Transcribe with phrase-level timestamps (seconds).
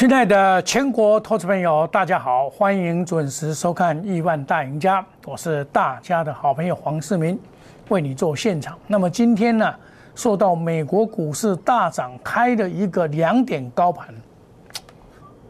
[0.00, 7.38] 亲爱的全国投资朋友，大家好，欢迎准时收看《亿万大赢家》，我是大家的好朋友黄世明，
[7.90, 8.78] 为你做现场。
[8.86, 9.74] 那么今天呢，
[10.14, 14.08] 受到美国股市大涨开的一个两点高盘，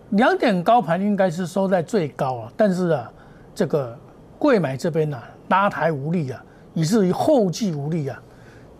[0.08, 3.08] 两点高盘应该是收在最高啊，但是啊，
[3.54, 3.96] 这个
[4.36, 6.42] 贵买这边呢拉抬无力啊，
[6.74, 8.20] 以至于后继无力啊。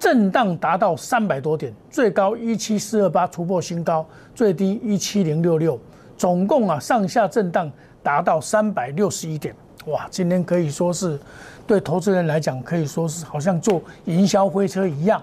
[0.00, 4.04] 震荡达到三百多点，最高一七四二八突破新高，
[4.34, 5.78] 最低一七零六六，
[6.16, 7.70] 总共啊上下震荡
[8.02, 9.54] 达到三百六十一点。
[9.88, 11.20] 哇，今天可以说是
[11.66, 15.22] 对投资人来讲，可以说是好像坐营销飞车一样。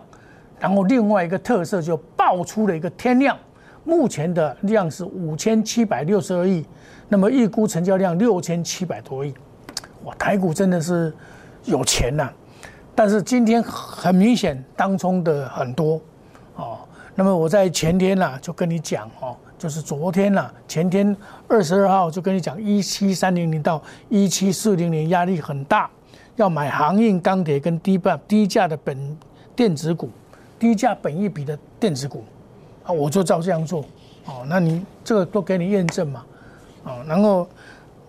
[0.59, 3.35] 然后另外一个特色就爆出了一个天量，
[3.83, 6.63] 目前的量是五千七百六十二亿，
[7.09, 9.33] 那么预估成交量六千七百多亿。
[10.03, 11.11] 哇，台股真的是
[11.65, 12.31] 有钱呐！
[12.97, 16.01] 但是今天很明显，当冲的很多，
[16.55, 16.79] 哦，
[17.13, 21.15] 那么我在前天呢就跟你讲哦，就是昨天呢，前天
[21.47, 25.87] 二十二号就跟你讲，一七三零零到一七四零零压力很大，
[26.37, 29.15] 要买航运、钢铁跟低半低价的本
[29.55, 30.09] 电子股，
[30.57, 32.23] 低价本一比的电子股，
[32.83, 33.81] 啊，我就照这样做，
[34.25, 36.25] 哦，那你这个都给你验证嘛，
[36.83, 37.47] 哦，然后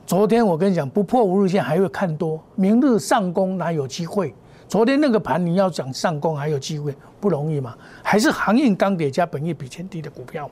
[0.06, 4.34] 昨天我跟你讲，不破五日线还会看多，明日上攻哪有机会？
[4.69, 7.74] 昨天那个盘，你要讲上攻还有机会，不容易嘛？
[8.02, 10.48] 还是航运、钢铁加本业比前低的股票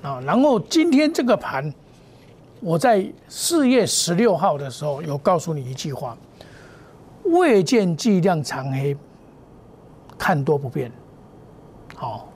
[0.00, 0.18] 啊？
[0.24, 1.70] 然后今天这个盘，
[2.60, 6.16] 我在四月十六号的时候有告诉你一句话：
[7.24, 8.96] 未见巨量长黑，
[10.16, 10.90] 看多不变。
[11.94, 12.26] 好，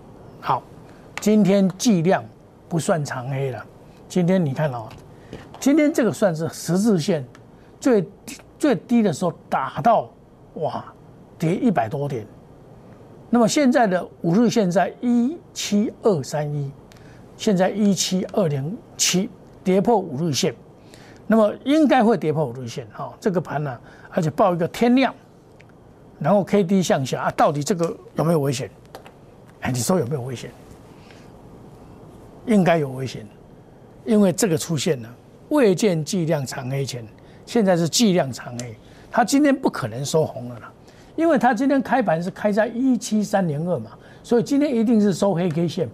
[0.42, 0.62] 好，
[1.18, 2.22] 今天计量
[2.68, 3.64] 不算长黑了。
[4.06, 4.86] 今天你看哦，
[5.58, 7.26] 今天这个算是十字线
[7.80, 8.06] 最
[8.58, 10.10] 最低的时候打到。
[10.54, 10.84] 哇，
[11.38, 12.26] 跌一百多点，
[13.30, 16.70] 那么现在的五日线在一七二三一，
[17.36, 19.28] 现在一七二零七，
[19.64, 20.54] 跌破五日线，
[21.26, 23.12] 那么应该会跌破五日线哈。
[23.20, 23.80] 这个盘呢，
[24.10, 25.12] 而且报一个天量，
[26.20, 28.70] 然后 K D 向下啊，到底这个有没有危险？
[29.62, 30.50] 哎，你说有没有危险？
[32.46, 33.26] 应该有危险，
[34.04, 35.08] 因为这个出现了
[35.48, 37.04] 未见计量长黑前，
[37.44, 38.76] 现在是计量长黑。
[39.16, 40.72] 它今天不可能收红了啦，
[41.14, 43.92] 因为它今天开盘是开在一七三零二嘛，
[44.24, 45.88] 所以今天一定是收黑 K 线，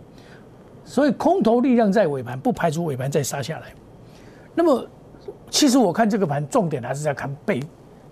[0.86, 3.74] 所以空头力量在尾盘，不排除尾盘再杀下来。
[4.54, 4.86] 那么，
[5.50, 7.62] 其实我看这个盘重点还是在看被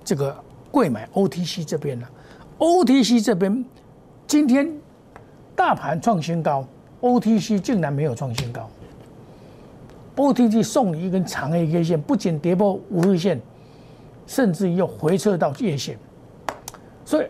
[0.05, 0.37] 这个
[0.71, 2.07] 贵买 OTC 这边呢
[2.59, 3.65] ，OTC 这边
[4.27, 4.71] 今天
[5.57, 6.67] 大盘创新高
[7.01, 8.69] ，OTC 竟然没有创新高
[10.17, 13.41] ，OTC 送你一根长黑 K 线，不仅跌破五日线。
[14.28, 15.99] 甚至又回撤到界线，
[17.03, 17.27] 所以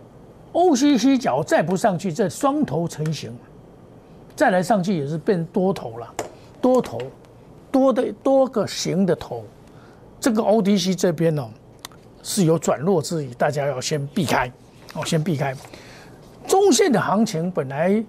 [0.52, 3.32] OCC 脚再不上去，这双头成型，
[4.34, 6.14] 再来上去也是变多头了，
[6.60, 6.98] 多头
[7.70, 9.44] 多的多个形的头，
[10.18, 11.48] 这个 OTC 这边呢
[12.20, 14.50] 是有转弱之意，大家要先避开，
[14.94, 15.54] 哦，先避开。
[16.48, 18.04] 中线的行情本来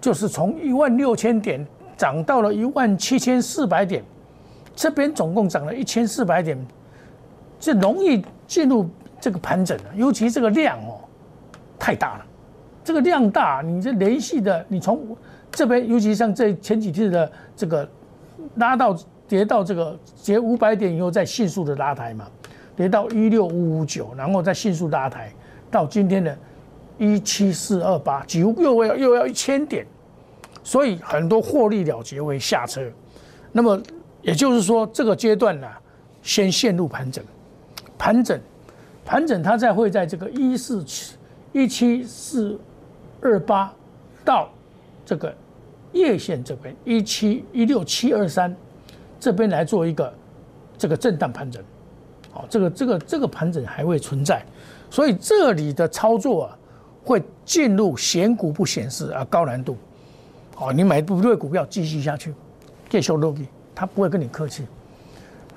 [0.00, 1.66] 就是从一万六千点
[1.96, 4.04] 涨到了一万七千四百点，
[4.76, 6.56] 这边总共涨了一千四百点。
[7.60, 8.88] 这容易进入
[9.20, 11.00] 这个盘整了，尤其这个量哦
[11.78, 12.26] 太大了，
[12.84, 15.16] 这个量大，你这连续的，你从
[15.50, 17.88] 这边，尤其像这前几天的这个
[18.56, 18.96] 拉到
[19.26, 22.26] 跌到这个跌五百点以后，再迅速的拉抬嘛，
[22.76, 25.32] 跌到一六五五九，然后再迅速拉抬
[25.70, 26.36] 到今天的
[26.96, 29.86] 一七四二八，几乎又要又要一千点，
[30.62, 32.82] 所以很多获利了结为下车，
[33.52, 33.80] 那么
[34.22, 35.66] 也就是说这个阶段呢，
[36.22, 37.24] 先陷入盘整。
[38.08, 38.40] 盘整，
[39.04, 41.14] 盘整，它再会在这个一四七
[41.52, 42.58] 一七四
[43.20, 43.70] 二八
[44.24, 44.48] 到
[45.04, 45.34] 这个
[45.92, 48.56] 叶线这边一七一六七二三
[49.20, 50.10] 这边来做一个
[50.78, 51.62] 这个震荡盘整，
[52.30, 54.42] 好，这个这个这个盘整还会存在，
[54.88, 56.58] 所以这里的操作啊
[57.04, 59.76] 会进入选股不显示啊高难度，
[60.54, 62.32] 好，你买不对股票继续下去，
[62.88, 64.64] 继续落去，他不会跟你客气。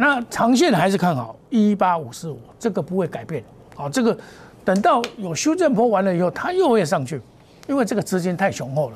[0.01, 3.43] 那长线还是看好一八五四五，这个不会改变。
[3.75, 4.17] 好，这个
[4.65, 7.21] 等到有修正波完了以后，它又会上去，
[7.67, 8.95] 因为这个资金太雄厚了。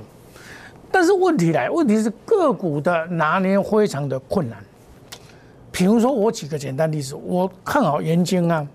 [0.92, 4.57] 但是问题来，问题是个股的拿捏非常的困难。
[5.72, 8.68] 比如说，我举个简单例子，我看好盐津啊，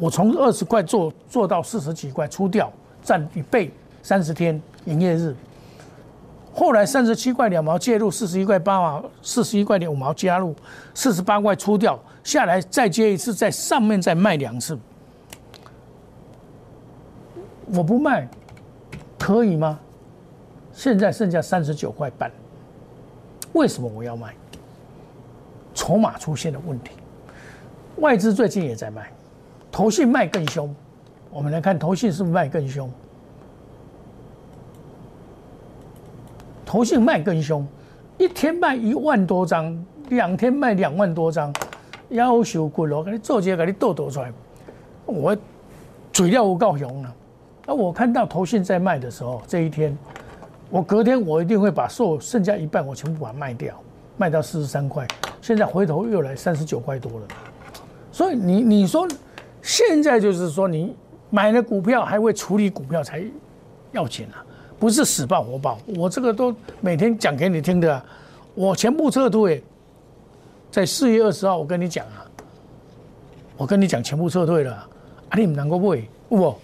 [0.00, 2.68] 我从二十块做做到四十几块出掉，
[3.00, 3.70] 占一倍，
[4.02, 5.32] 三十天营业日。
[6.54, 10.54] 后来三十七块两毛介入，四十一块八毛，四十一块点五毛加入，
[10.94, 14.78] 四十八块出掉，下来再接一次，在上面再卖两次，
[17.74, 18.28] 我不卖，
[19.18, 19.78] 可以吗？
[20.74, 22.30] 现在剩下三十九块半，
[23.54, 24.34] 为什么我要卖？
[25.74, 26.90] 筹码出现了问题，
[27.96, 29.10] 外资最近也在卖，
[29.70, 30.72] 投信卖更凶。
[31.30, 32.90] 我们来看投信是不是卖更凶？
[36.72, 37.66] 投信卖更凶，
[38.16, 41.52] 一天卖一万多张，两天卖两万多张，
[42.08, 44.32] 要求贵咯，给你做些给你抖抖出来，
[45.04, 45.36] 我
[46.14, 47.14] 嘴料我高雄了。
[47.66, 49.94] 那我看到投信在卖的时候，这一天，
[50.70, 53.78] 我隔天我一定会把所剩下一半我全部把它卖掉，
[54.16, 55.06] 卖到四十三块。
[55.42, 57.26] 现在回头又来三十九块多了，
[58.10, 59.06] 所以你你说
[59.60, 60.96] 现在就是说你
[61.28, 63.22] 买了股票还会处理股票才
[63.90, 64.40] 要钱啊，
[64.82, 65.78] 不是死报活报。
[65.96, 68.04] 我这个都每天讲给你听的，
[68.52, 69.62] 我全部撤退，
[70.72, 72.26] 在四月二十号我跟你讲啊，
[73.56, 74.72] 我跟你讲全部撤退了，
[75.28, 76.08] 啊你们能够不会？
[76.30, 76.58] 我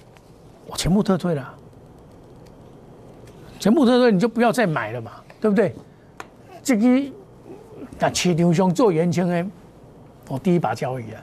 [0.75, 1.55] 全部撤退了，
[3.61, 5.73] 全部撤退你就不要再买了嘛，对不对？
[6.61, 7.13] 这个。
[8.01, 9.47] 那市场上做圆圈的，
[10.27, 11.23] 我第一把交易啊！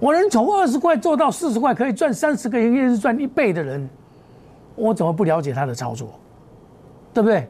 [0.00, 3.88] 我能从二十块做到四十块，可以赚三十个营业日赚一倍的人，
[4.74, 6.10] 我怎么不了解他的操作？
[7.14, 7.46] 对不对？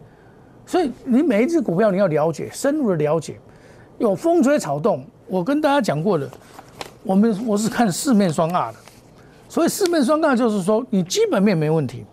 [0.66, 3.38] 所以你每一只股票你要了解，深入的了解。
[3.98, 6.28] 有风吹草动，我跟大家讲过的，
[7.04, 8.78] 我们我是看四面双二的。
[9.48, 12.04] 所以四面双二就是说，你基本面没问题，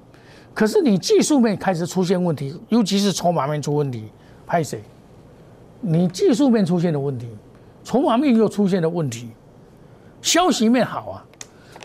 [0.54, 4.12] 可是你技术面开始出现问题，尤其是筹码面出问题，
[4.46, 4.84] 拍谁？
[5.82, 7.30] 你技术面出现的问题，
[7.84, 9.30] 筹码面又出现了问题，
[10.22, 11.26] 消息面好啊，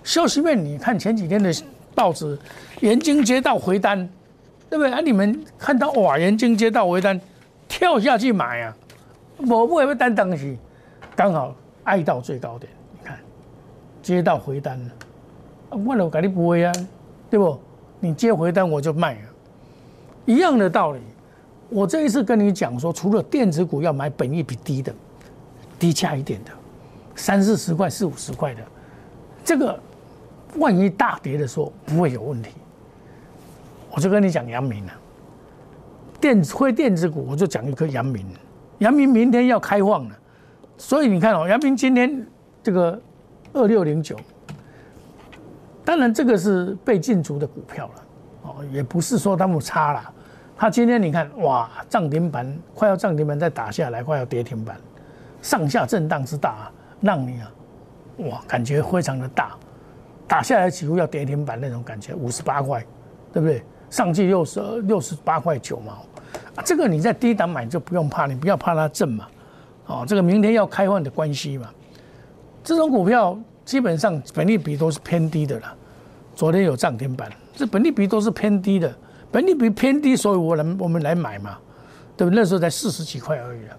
[0.02, 1.54] 消息面你看前几天的
[1.94, 2.38] 报纸，
[2.80, 4.08] 元金接到回单，
[4.68, 5.00] 对不对啊？
[5.00, 7.20] 你们看到哇，元金接到回单，
[7.68, 8.76] 跳下去买啊，
[9.38, 10.58] 我不会单东西，
[11.14, 11.54] 刚好
[11.84, 13.18] 挨到最高点，你看
[14.02, 16.72] 接到回单了，问了我肯定不会啊，
[17.30, 17.58] 对不？
[18.00, 19.26] 你接回单我就卖啊，
[20.26, 21.00] 一样的道理。
[21.70, 24.94] 我这一次跟你讲说，除了电子股要买本益比低的、
[25.78, 26.50] 低价一点的，
[27.16, 28.60] 三四十块、四五十块的，
[29.42, 29.80] 这个
[30.58, 32.50] 万一大跌的时候不会有问题。
[33.90, 34.92] 我就跟你讲阳明了，
[36.20, 38.26] 电子会电子股，我就讲一颗阳明。
[38.78, 40.18] 阳明明天要开放了，
[40.76, 42.26] 所以你看哦，阳明今天
[42.60, 43.00] 这个
[43.52, 44.16] 二六零九，
[45.84, 48.02] 当然这个是被禁足的股票了，
[48.42, 50.12] 哦，也不是说他们差了。
[50.56, 54.76] 他今天你看哇，涨停板快要涨停板再打下来，快要跌停板，
[55.40, 56.68] 上下震荡之大，
[57.00, 57.50] 让你啊，
[58.28, 59.56] 哇，感觉非常的大，
[60.26, 62.84] 打下来几乎要跌停板那种感觉，五十八块，
[63.32, 63.62] 对不对？
[63.90, 65.92] 上去六十六十八块九毛，
[66.56, 69.26] 啊，这个你在低档买就不用怕，你不要怕它震嘛，
[69.86, 71.68] 哦，这个明天要开放的关系嘛，
[72.62, 75.76] 这种股票基本上本利比都是偏低的了，
[76.34, 78.92] 昨天有涨停板，这本利比都是偏低的。
[79.30, 81.58] 本利比偏低，所以我来我们来买嘛，
[82.16, 82.40] 对不对？
[82.40, 83.76] 那时候才四十几块而已啊，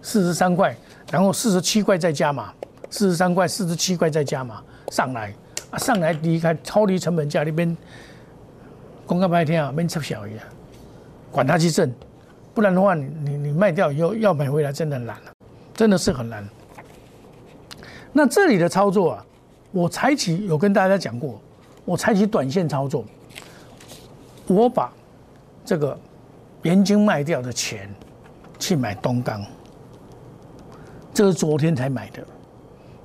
[0.00, 0.74] 四十三块，
[1.10, 2.50] 然后四十七块再加嘛，
[2.88, 5.34] 四十三块、四十七块再加嘛，上来，
[5.78, 7.76] 上来离开超离成本价那边，
[9.06, 10.44] 公告白天啊，没撤小一啊，
[11.30, 11.92] 管它去挣，
[12.54, 15.32] 不然的话，你你你卖掉以后要买回来真的难了，
[15.74, 16.46] 真的是很难。
[18.12, 19.26] 那这里的操作啊，
[19.72, 21.40] 我采取有跟大家讲过，
[21.84, 23.04] 我采取短线操作。
[24.46, 24.92] 我把
[25.64, 25.98] 这个
[26.62, 27.92] 盐金卖掉的钱
[28.58, 29.44] 去买东钢，
[31.12, 32.24] 这是昨天才买的，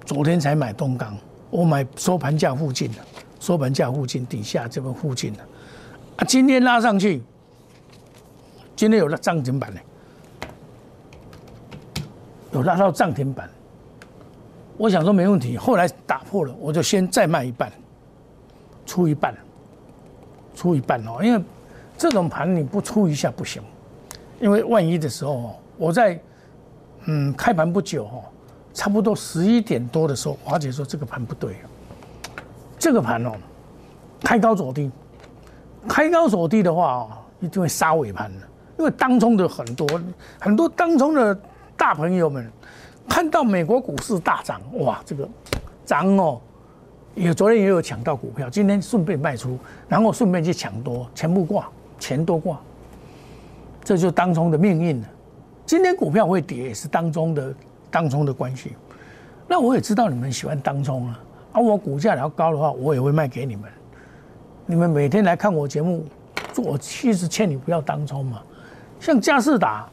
[0.05, 1.17] 昨天才买东钢，
[1.51, 2.97] 我买收盘价附近的，
[3.39, 5.39] 收盘价附近底下这个附近的，
[6.15, 7.21] 啊，今天拉上去，
[8.75, 9.79] 今天有了涨停板呢，
[12.53, 13.49] 有拉到涨停板，
[14.77, 17.71] 我想说没问题，后来打破了，我就先再卖一半，
[18.85, 19.35] 出一半。
[20.53, 21.43] 出一半哦，因为
[21.97, 23.63] 这种盘你不出一下不行，
[24.39, 26.19] 因为万一的时候哦，我在
[27.05, 28.23] 嗯开盘不久哦，
[28.73, 31.55] 差不多十一点多的时候，华姐说这个盘不对，
[32.79, 33.31] 这个盘哦
[34.21, 34.89] 开高走低，
[35.87, 37.09] 开高走低的话哦，
[37.39, 38.47] 一定会杀尾盘的，
[38.79, 39.87] 因为当中的很多
[40.39, 41.37] 很多当中的
[41.75, 42.49] 大朋友们
[43.09, 45.27] 看到美国股市大涨，哇，这个
[45.85, 46.39] 涨哦。
[47.13, 49.59] 也昨天也有抢到股票，今天顺便卖出，
[49.89, 51.67] 然后顺便去抢多，全部挂，
[51.99, 52.57] 钱多挂，
[53.83, 55.07] 这就是当中的命运了。
[55.65, 57.53] 今天股票会跌，也是当中的
[57.91, 58.75] 当中的关系。
[59.47, 61.19] 那我也知道你们喜欢当中啊，
[61.51, 63.69] 啊，我股价要高的话，我也会卖给你们。
[64.65, 66.05] 你们每天来看我节目，
[66.57, 68.41] 我其实劝你不要当冲嘛。
[68.99, 69.89] 像嘉士达，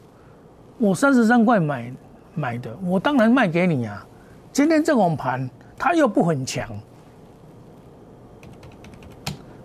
[0.77, 1.93] 我三十三块买
[2.33, 4.05] 买的，我当然卖给你啊。
[4.53, 6.67] 今天这种盘，它又不很强。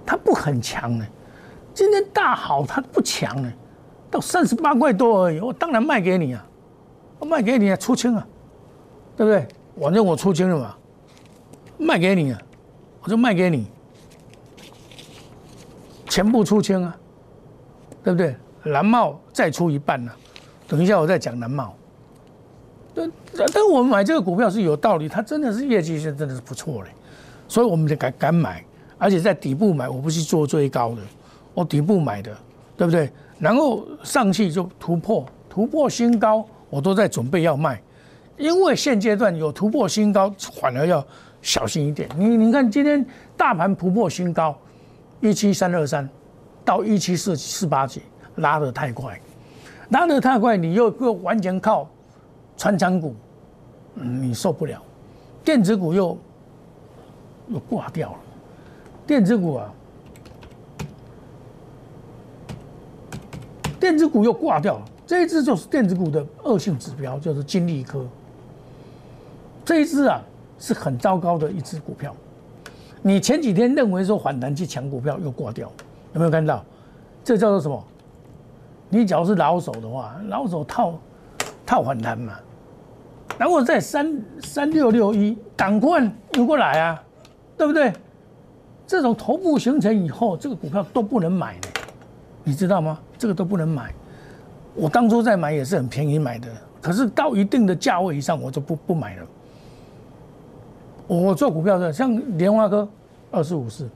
[0.07, 1.07] 它不很强呢，
[1.73, 3.53] 今天大好它不强呢，
[4.11, 6.47] 到三十八块多而已，我当然卖给你啊，
[7.25, 8.27] 卖给你啊，出清啊，
[9.17, 9.47] 对不对？
[9.81, 10.77] 反正我出清了嘛，
[11.79, 12.41] 卖给你啊，
[13.03, 13.67] 我就卖给你，
[16.09, 16.97] 全部出清啊，
[18.03, 18.37] 对不对？
[18.65, 20.13] 蓝帽再出一半呢，
[20.67, 21.75] 等一下我再讲蓝帽。
[22.95, 23.11] 但
[23.53, 26.91] 但我们买这个股票是有道理，它真的是业绩是真的是不错嘞，
[27.49, 28.65] 所以我们就敢敢买，
[28.97, 31.03] 而且在底部买，我不是做最高的，
[31.53, 32.35] 我底部买的，
[32.77, 33.11] 对不对？
[33.41, 37.81] 然后上去就突破，突破新高，我都在准备要卖，
[38.37, 40.29] 因为现阶段有突破新高，
[40.61, 41.07] 反而要
[41.41, 42.09] 小心一点。
[42.19, 44.59] 你你看今天大盘突破新高，
[45.21, 46.09] 一七三二三
[46.65, 48.03] 到一七四四八几，
[48.39, 49.17] 拉得太快，
[49.91, 51.89] 拉得太快，你又又完全靠。
[52.57, 53.15] 穿长股，
[53.95, 54.79] 你受不了；
[55.45, 56.19] 电子股又
[57.51, 58.19] 又挂掉了。
[59.07, 59.73] 电子股啊，
[63.79, 64.85] 电子股又挂掉了。
[65.07, 68.05] 这一只就是电子股的恶性指标，就是金利科。
[69.65, 70.21] 这一只啊
[70.59, 72.15] 是很糟糕的一只股票。
[73.03, 75.71] 你前几天认为说反弹去抢股票又挂掉，
[76.13, 76.65] 有没有看到？
[77.23, 77.85] 这叫做什么？
[78.89, 80.99] 你只要是老手的话，老手套。
[81.67, 82.35] 套反弹嘛，
[83.39, 87.03] 然后在三三六六一，赶快游过来啊，
[87.57, 87.91] 对不对？
[88.87, 91.69] 这种头部形成以后，这个股票都不能买的，
[92.43, 93.01] 你知道吗？
[93.17, 93.95] 这个都不能买。
[94.75, 96.49] 我当初在买也是很便宜买的，
[96.81, 99.23] 可是到一定的价位以上，我就不不买了。
[101.07, 102.89] 我做股票的，像莲花哥
[103.31, 103.89] 二四五四，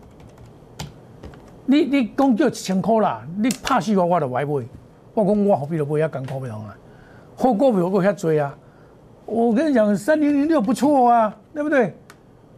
[1.67, 4.65] 你你讲叫一千块啦，你怕死我我就买买，
[5.15, 6.77] 我讲我何必都不要赶股票啊？
[7.37, 8.53] 后过不有过下追啊！
[9.25, 11.95] 我跟你讲，三零零六不错啊，对不对？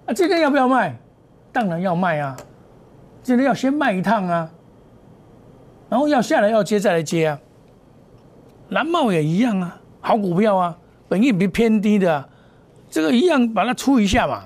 [0.06, 0.96] 啊，今天要不要卖？
[1.52, 2.36] 当然要卖啊！
[3.22, 4.50] 今天要先卖一趟啊，
[5.88, 7.38] 然后要下来要接再来接啊。
[8.70, 10.76] 蓝茂也一样啊，好股票啊，
[11.08, 12.28] 本益比偏低的，
[12.88, 14.44] 这个一样把它出一下嘛，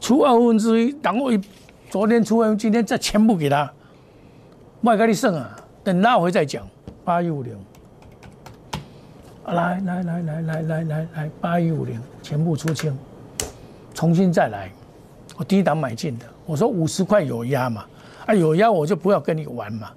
[0.00, 1.40] 出二分之一，然后一
[1.90, 3.70] 昨天出完，今天再全部给他，
[4.80, 6.66] 卖给你剩啊，等拉回再讲。
[7.04, 7.56] 八一五零，
[9.46, 12.96] 来来来来来来来来，八一五零全部出清，
[13.94, 14.70] 重新再来。
[15.36, 17.84] 我低档买进的，我说五十块有压嘛，
[18.26, 19.90] 啊有压我就不要跟你玩嘛，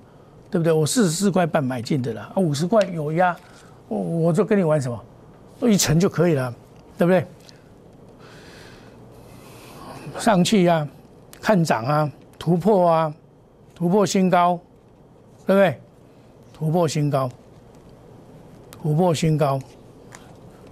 [0.51, 0.73] 对不对？
[0.73, 3.35] 我四十四块半买进的啦，啊五十块有压，
[3.87, 6.53] 我我就跟你玩什么，一层就可以了，
[6.97, 7.25] 对不对？
[10.17, 10.87] 上去啊，
[11.39, 13.13] 看涨啊，突破啊，
[13.75, 14.59] 突破新高，
[15.45, 15.79] 对不对？
[16.53, 17.29] 突破新高，
[18.71, 19.59] 突破新高，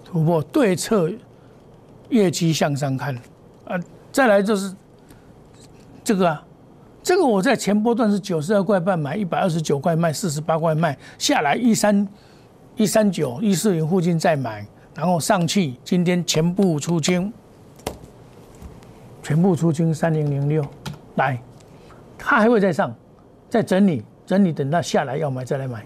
[0.04, 1.10] 突破对侧
[2.10, 3.16] 业绩向上看，
[3.66, 3.80] 啊，
[4.12, 4.74] 再来就是
[6.04, 6.46] 这个啊，
[7.08, 12.06] 这个我在前波段是九十二块半买，一百二十九块卖，四十八块卖下来一三
[12.76, 17.32] 一三九一四零附近再买，然后上去，今天全部出清，
[19.24, 20.62] 全部出清三零零六，
[21.16, 21.42] 来，
[22.18, 22.94] 它还会再上，
[23.50, 24.04] 再整理。
[24.26, 25.86] 整理等到下来要买再来买，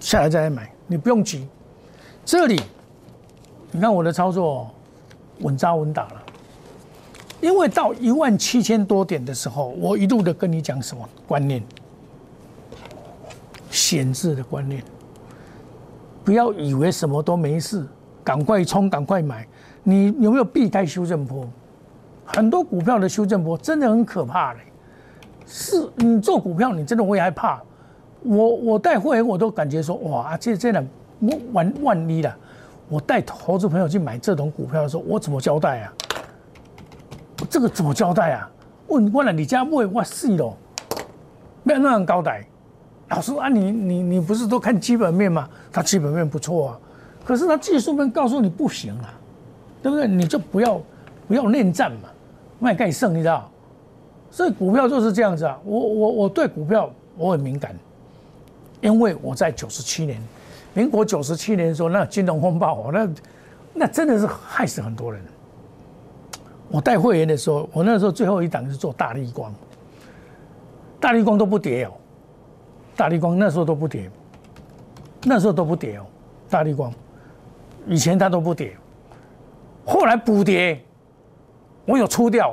[0.00, 1.46] 下来再来买，你不用急。
[2.24, 2.60] 这里，
[3.70, 4.68] 你看我的操作
[5.42, 6.23] 稳扎稳打了，
[7.44, 11.62] 因为到一万七千多点的时候，我一路的跟你讲什么观念，
[13.70, 14.82] 闲置的观念，
[16.24, 17.86] 不要以为什么都没事，
[18.24, 19.46] 赶快冲，赶快买。
[19.82, 21.46] 你有没有避开修正波？
[22.24, 24.60] 很多股票的修正波真的很可怕嘞。
[25.44, 27.62] 是你做股票，你真的会害怕。
[28.22, 30.82] 我我带会员，我都感觉说，哇，这这样，
[31.20, 32.34] 我万万一了，
[32.88, 35.92] 我带投资朋友去买这种股票的时候，我怎么交代啊？
[37.50, 38.50] 这个怎么交代啊？
[38.88, 40.56] 问问了你家会我死了，
[41.62, 42.44] 没有那样交代。
[43.08, 45.48] 老师啊，你你你不是都看基本面吗？
[45.72, 46.78] 它基本面不错啊，
[47.24, 49.14] 可是它技术面告诉你不行啊，
[49.82, 50.08] 对不对？
[50.08, 50.80] 你就不要
[51.28, 52.08] 不要恋战嘛，
[52.58, 53.50] 卖盖胜，你知道？
[54.30, 57.74] 所以股票就是这样子啊，我我我对股票我很敏感，
[58.80, 60.20] 因为我在九十七年，
[60.72, 63.08] 民国九十七年的时候，那金融风暴，那
[63.74, 65.22] 那真的是害死很多人。
[66.74, 69.54] 我带会员的时候，我那时候最后一档是做大力光，
[70.98, 71.92] 大力光都不跌哦，
[72.96, 74.10] 大力光那时候都不跌，
[75.22, 76.06] 那时候都不跌哦，
[76.50, 76.92] 大力光
[77.86, 78.76] 以前它都不跌，
[79.86, 80.84] 后来补跌，
[81.84, 82.52] 我有出掉。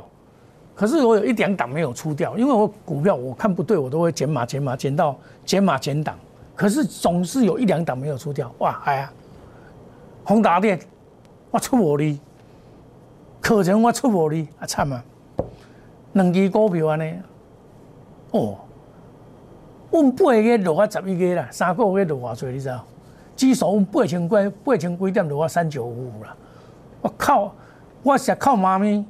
[0.75, 6.15] 可是我有一两档没有出掉，因为我股票我看不对，我都会减码减码减到减码减档。
[6.53, 9.11] 可是总是有一两档没有出掉，哇，哎呀，
[10.23, 10.79] 宏达电，
[11.49, 12.19] 我出我力，
[13.41, 15.03] 可成我出无力，啊惨啊！
[16.13, 17.15] 两支股票安尼，
[18.31, 18.57] 哦，
[19.91, 22.86] 阮八月落啊十一月啦，三个月落偌济，你知道？
[23.36, 26.36] 指数阮八千几八千几点落啊三九五五啦。
[27.01, 27.53] 我靠！
[28.03, 29.05] 我是靠妈咪，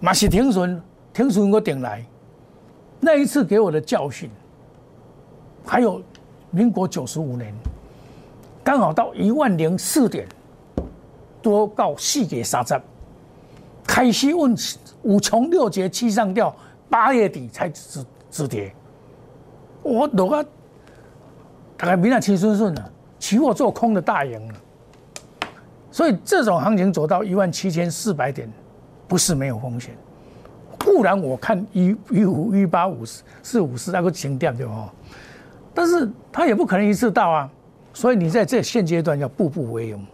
[0.00, 0.80] 嘛是停顺，
[1.12, 2.04] 停顺我顶来。
[2.98, 4.30] 那一次给我的教训，
[5.64, 6.00] 还有
[6.50, 7.54] 民国九十五年，
[8.62, 10.26] 刚好到一万零四点，
[11.42, 12.80] 多告四给杀十，
[13.84, 14.54] 开西问
[15.02, 16.54] 五穷六绝七上吊，
[16.88, 18.72] 八月底才止止跌。
[19.82, 20.42] 我落个
[21.76, 24.54] 大概明仔七顺顺了，期货做空的大赢了。
[25.90, 28.50] 所以这种行情走到一万七千四百点，
[29.08, 29.94] 不是没有风险。
[30.78, 34.88] 固然我看一一五一八五四四五四那个情调就哦，
[35.74, 37.50] 但是它也不可能一次到啊。
[37.94, 40.06] 所以你在这现阶段要步步为营，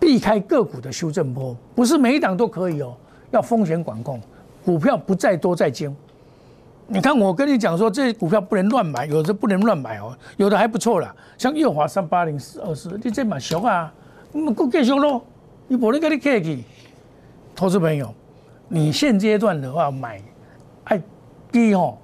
[0.00, 2.96] 避开个股的修正波，不是每一档都可以哦，
[3.30, 4.18] 要风险管控，
[4.64, 5.94] 股票不在多在精。
[6.86, 13.92] 你看我跟你讲说，这股票不能乱买，有的不能乱买哦，有的还不错啦，像月华三八零四二四，你这蛮俗啊，
[14.32, 15.22] 那够继续咯，
[15.68, 16.64] 你无你跟你客气，
[17.54, 18.12] 投资朋友，
[18.66, 20.20] 你现阶段的话买，
[20.84, 21.00] 哎，
[21.52, 21.96] 第一哦，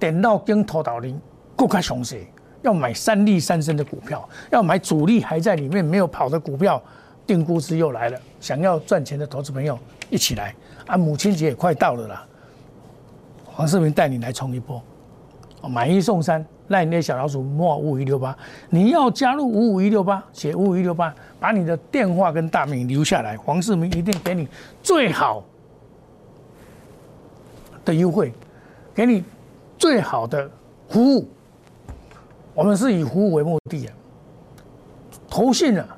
[0.00, 1.20] 点到跟头导零
[1.54, 2.20] 够开熊市，
[2.62, 6.82] 要买三利三升的股票，要买主力还在里面没有跑的股票，
[7.26, 9.78] 定估值又来了，想要赚钱的投资朋友
[10.10, 10.54] 一起来
[10.86, 12.26] 啊，母亲节也快到了啦。
[13.44, 14.82] 黄世明带你来冲一波，
[15.68, 18.36] 买一送三，赖那小老鼠莫五五一六八，
[18.68, 24.48] 你要加入五五一六八，写五五一六八，把你的电话跟大名留下来，黄世明一定给你
[24.82, 25.44] 最好
[27.84, 28.32] 的优惠，
[28.94, 29.22] 给你
[29.78, 30.50] 最好的
[30.88, 31.28] 服务。
[32.54, 33.94] 我们是以服务为目的啊，
[35.28, 35.96] 投信啊，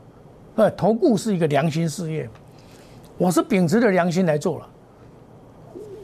[0.57, 2.29] 呃，投顾是一个良心事业，
[3.19, 4.67] 我是秉持着良心来做了。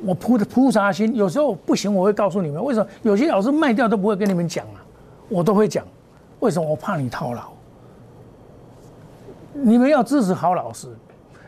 [0.04, 1.14] 我铺的铺啥心？
[1.16, 2.86] 有时候不行，我会告诉你们为什么。
[3.02, 4.84] 有些老师卖掉都不会跟你们讲啊，
[5.28, 5.86] 我都会讲。
[6.40, 6.68] 为什么？
[6.68, 7.44] 我怕你套牢。
[9.54, 10.88] 你们要支持好老师，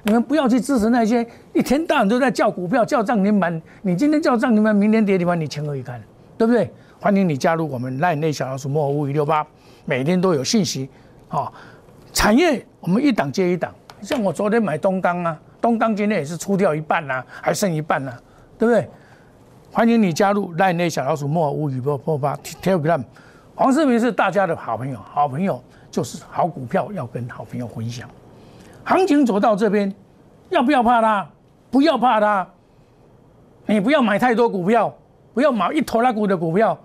[0.02, 3.61] 你们不要去支持那些一天到晚都在叫股票、叫涨停板。
[3.83, 6.00] 你今天叫涨停板，明天跌停板，你情何以堪？
[6.38, 6.70] 对不对？
[7.00, 9.46] 欢迎你加入我们赖内小老鼠莫五五六八，
[9.85, 10.88] 每天都有信息。
[11.28, 11.52] 啊，
[12.14, 13.70] 产业我们一档接一档。
[14.00, 18.18] 像我昨天买东钢啊，东钢今天也是出掉一半啊，还剩一半啊。
[18.57, 18.88] 对不对？
[19.72, 23.03] 欢迎你加入赖内小老鼠莫无语波波巴 Telegram。
[23.57, 28.09] 黄世明是大家的好朋友，好朋友就是好股票要跟好朋友分享。
[28.85, 29.92] 行情走到这边，
[30.50, 31.29] 要不要怕它？
[31.70, 32.46] 不要怕它。
[33.66, 34.94] 你不要买太多股票，
[35.35, 36.79] 不要买一头拉股的股票。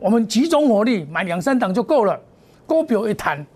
[0.00, 2.18] 我们集中火力买两三档就够了。
[2.66, 3.46] 股票一谈，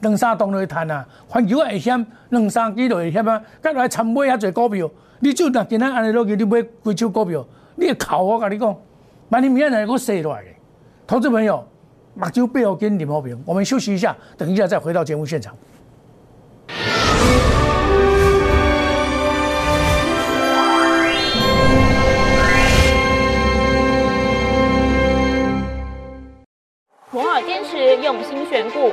[0.00, 1.06] 两三档就会赚啊。
[1.28, 3.42] 环球也会险，两三几就危险啊。
[3.60, 4.90] 再来参买遐侪股票。
[5.20, 7.46] 你就那今天安尼落去，你买几手股票？
[7.76, 8.76] 你考我跟你讲，
[9.30, 10.48] 万一明天来我洗落来的。
[11.06, 11.66] 投资朋友，
[12.14, 15.54] 目睭背后跟李茂平，我们休息一下，等一下再回到节目现场。
[27.10, 28.92] 摩尔坚持用心选股，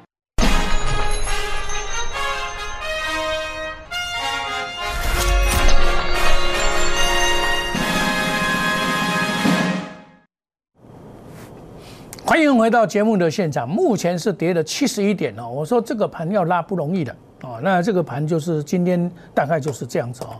[12.31, 13.67] 欢迎回到节目的现场。
[13.67, 15.49] 目前是跌了七十一点哦。
[15.49, 17.59] 我说这个盘要拉不容易的哦。
[17.61, 20.39] 那这个盘就是今天大概就是这样子哦。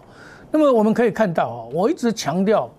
[0.49, 2.69] 那么我们可以看到哦，我一直强调，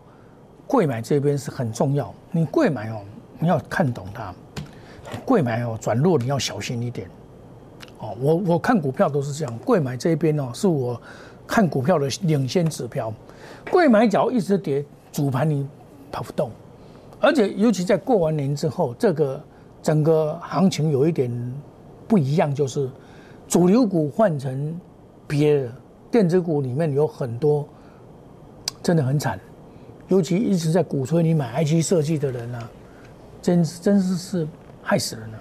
[0.66, 2.11] 贵买这边是很重要。
[2.31, 3.03] 你贵买哦，
[3.38, 4.33] 你要看懂它。
[5.27, 7.07] 贵买哦，转弱你要小心一点
[7.98, 8.16] 哦。
[8.18, 10.98] 我我看股票都是这样，贵买这边哦，是我
[11.46, 13.12] 看股票的领先指标。
[13.70, 15.68] 贵买脚一直跌，主盘你
[16.11, 16.51] 跑不动。
[17.23, 19.41] 而且，尤其在过完年之后，这个
[19.81, 21.31] 整个行情有一点
[22.09, 22.91] 不一样，就是
[23.47, 24.79] 主流股换成
[25.29, 25.73] 别的
[26.11, 27.67] 电子股里面有很多
[28.83, 29.39] 真的很惨，
[30.09, 32.69] 尤其一直在鼓吹你买 IC 设计的人啊，
[33.41, 34.49] 真是真是是
[34.83, 35.39] 害死人了。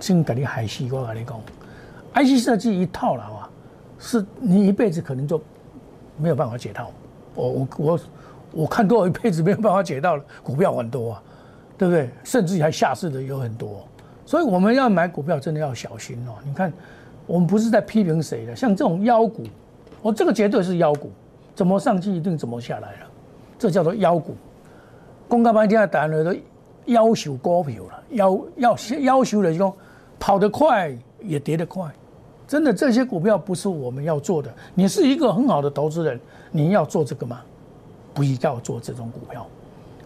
[0.00, 1.38] 先给你害死，我跟你讲
[2.14, 3.50] ，IC 设计一套牢啊，
[3.98, 5.38] 是你一辈子可能就
[6.16, 6.90] 没有办法解套。
[7.34, 8.00] 我我我
[8.52, 11.22] 我看多少一辈子没有办法解到了，股票很多啊，
[11.76, 12.08] 对不对？
[12.24, 13.86] 甚至还下市的有很多，
[14.26, 16.34] 所以我们要买股票真的要小心哦。
[16.44, 16.72] 你看，
[17.26, 19.44] 我们不是在批评谁的，像这种妖股，
[20.02, 21.10] 我这个绝对是妖股，
[21.54, 23.06] 怎么上去一定怎么下来了，
[23.58, 24.34] 这叫做妖股。
[25.28, 26.34] 公告半天打了都
[26.86, 29.74] 要求股票了，要要要求的就说。
[30.20, 31.88] 跑得快也跌得快，
[32.44, 34.52] 真的这些股票不是我们要做的。
[34.74, 36.18] 你是一个很好的投资人，
[36.50, 37.40] 你要做这个吗？
[38.18, 39.46] 不要做这种股票。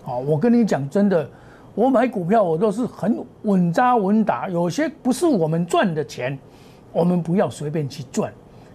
[0.02, 1.26] 好，我跟你讲，真的，
[1.74, 4.50] 我买股票我都是很稳扎稳打。
[4.50, 6.38] 有些不是我们赚的钱，
[6.92, 8.30] 我们不要随便去赚，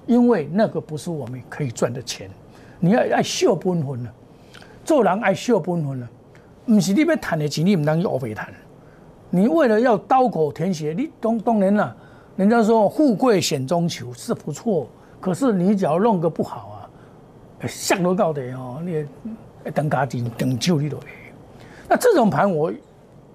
[0.08, 2.28] 因为那个不是我们可以赚的钱。
[2.80, 4.12] 你要爱笑本分了，
[4.84, 6.10] 做人爱笑本分了，
[6.66, 8.48] 不是你要赚的钱，你唔当去乌白赚。
[9.30, 11.96] 你为了要刀口舔血，你当当然了，
[12.38, 14.88] 人家说富贵险中求是不错，
[15.20, 16.77] 可是你只要弄个不好啊，
[17.66, 19.06] 向都到底哦，你
[19.72, 21.00] 等家庭等救你都。
[21.88, 22.72] 那这种盘，我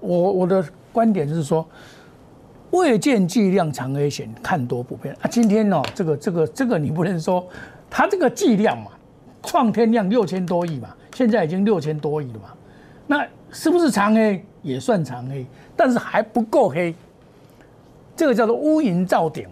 [0.01, 1.67] 我我的观点是说，
[2.71, 5.29] 未见计量长 A 险看多不变啊。
[5.31, 7.49] 今天哦，这个这个这个你不能说，
[7.91, 8.91] 它这个计量嘛，
[9.43, 12.53] 创天量六千多亿嘛，现在已经六千多亿了嘛，
[13.07, 15.47] 那是不是长 A 也算长 A？
[15.75, 16.95] 但是还不够黑，
[18.15, 19.49] 这个叫做乌云罩顶。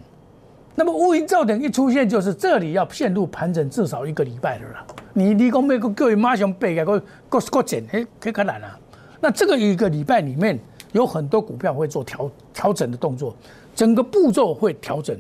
[0.80, 4.86] 那么乌云罩顶一出现，就是这里要陷入盘整至少一个礼拜的了。
[5.12, 8.78] 你你讲美国各位马上背个个个个减，嘿，可可难啊。
[9.20, 10.58] 那这个一个礼拜里面，
[10.92, 13.36] 有很多股票会做调调整的动作，
[13.74, 15.14] 整个步骤会调整。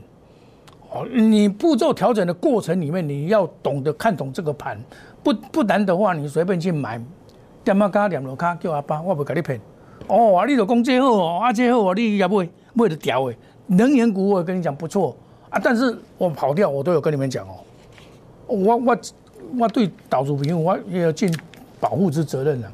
[0.90, 4.80] 哦，你步骤调整的过程里面，你要懂得看懂这个盘，
[5.22, 6.98] 不不然的话，你随便去买，
[7.62, 9.60] 点么加点落卡叫阿爸，我不给你骗。
[10.06, 13.36] 哦，啊，你都讲这好哦，啊，这好哦，你也买买得掉诶。
[13.66, 15.14] 能源股我跟你讲不错
[15.50, 17.54] 啊，但是我跑掉，我都有跟你们讲哦。
[18.46, 18.98] 我我
[19.58, 21.32] 我对岛主朋友我也要尽
[21.78, 22.72] 保护之责任了。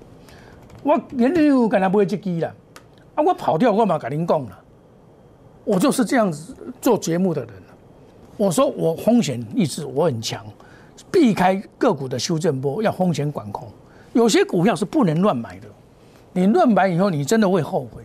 [0.83, 2.55] 我连你有跟他买这机了，
[3.15, 4.59] 啊，我跑掉我嘛跟您讲了。
[5.65, 7.51] 我就是这样子做节目的人
[8.37, 10.47] 我说我风险意识我很强，
[11.11, 13.67] 避开个股的修正波，要风险管控。
[14.13, 15.67] 有些股票是不能乱买的。
[16.33, 18.03] 你乱买以后，你真的会后悔。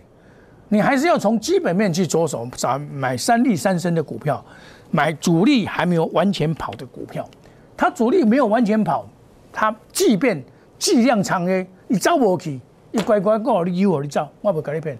[0.74, 4.42] 你还是要从基本面去着手，找买三利三升的股票，
[4.90, 7.28] 买主力还没有完全跑的股票。
[7.76, 9.06] 它主力没有完全跑，
[9.52, 10.42] 它即便
[10.80, 14.98] 计量长 A，你招不起，你乖乖跟我你有我你招，我不给你骗。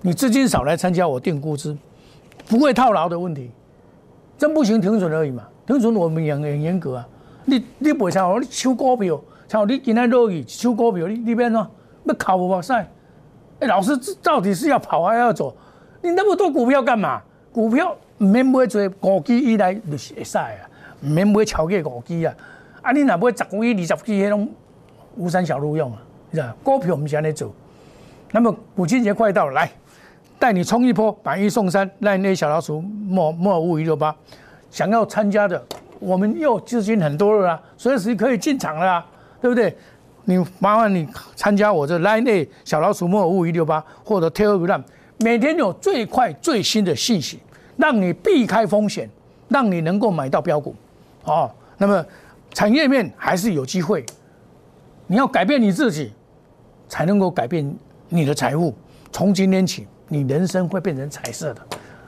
[0.00, 1.78] 你资金少来参加我定估值，
[2.48, 3.52] 不会套牢的问题。
[4.36, 7.08] 真不行停损而已嘛，停损我们严很严格啊。
[7.44, 11.64] 你你不会像我你抽股票，像你今天落雨抽股票，你你变喏。
[12.02, 12.84] 那考我哇塞！
[13.60, 15.54] 哎，老师，这到底是要跑还要走？
[16.02, 17.20] 你那么多股票干嘛？
[17.52, 20.54] 股票唔免买做五 G 以来就是会使啊，
[21.00, 22.34] 唔免买超过五 G 啊。
[22.82, 24.48] 啊，你若买十 G、二十 G，迄种
[25.16, 25.98] 无山小路用啊，
[26.32, 26.54] 是吧？
[26.62, 27.52] 股票唔是安尼做。
[28.30, 29.68] 那么母亲节快到，来
[30.38, 34.14] 带你冲一波，买一送三，那那小老鼠莫莫五一六八，
[34.70, 35.60] 想要参加的，
[35.98, 39.04] 我们又资金很多了啦，随时可以进场了，
[39.40, 39.76] 对不对？
[40.28, 44.82] 你麻烦你参加我这 Line A 小老鼠莫五五一六八或者 Telegram，
[45.20, 47.40] 每天有最快最新的信息，
[47.78, 49.08] 让你避开风险，
[49.48, 50.74] 让你能够买到标股。
[51.24, 52.04] 哦，那么
[52.52, 54.04] 产业面还是有机会，
[55.06, 56.12] 你要改变你自己，
[56.90, 57.74] 才能够改变
[58.10, 58.74] 你的财富。
[59.10, 61.62] 从今天起，你人生会变成彩色的。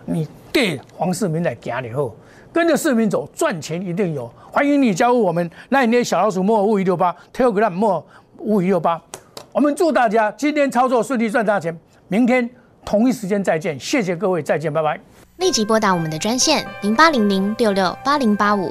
[0.04, 2.14] 你对黄世明来讲以后。
[2.52, 4.30] 跟着视频走，赚钱一定有。
[4.50, 8.04] 欢迎你加入我们，那你小老鼠莫五一六八，Telegram 莫
[8.38, 9.00] 五一六八。
[9.52, 11.76] 我们祝大家今天操作顺利，赚大钱。
[12.08, 12.48] 明天
[12.84, 14.98] 同一时间再见，谢谢各位，再见，拜拜。
[15.36, 18.70] 立即拨打我们的专线零八零零六六八零八五。